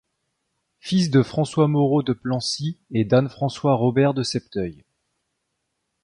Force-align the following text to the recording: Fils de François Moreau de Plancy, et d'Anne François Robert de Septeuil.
Fils 0.79 1.11
de 1.11 1.21
François 1.21 1.67
Moreau 1.67 2.01
de 2.01 2.13
Plancy, 2.13 2.79
et 2.89 3.05
d'Anne 3.05 3.29
François 3.29 3.75
Robert 3.75 4.15
de 4.15 4.23
Septeuil. 4.23 4.83